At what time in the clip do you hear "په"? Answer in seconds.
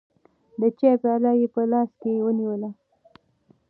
1.53-1.61